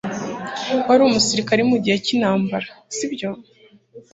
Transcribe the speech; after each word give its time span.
Wari 0.87 1.01
umusirikare 1.03 1.61
mugihe 1.69 1.95
cyintambara, 2.05 2.69
sibyo? 2.95 3.29